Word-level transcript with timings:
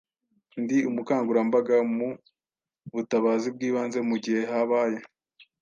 Ndi 0.61 0.77
umukangurambaga 0.89 1.75
mu 1.95 2.09
butabazi 2.93 3.47
bw’ibanze 3.55 3.99
mu 4.09 4.15
gihe 4.23 4.41
habaye 4.51 4.99